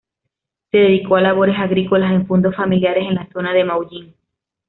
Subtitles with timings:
[0.71, 4.15] Se dedicó a labores agrícolas en fundos familiares, en la zona de Maullín.